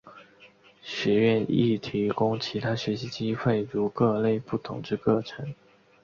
[0.81, 5.53] 学院亦提供其他学习机会如各类不同之课程。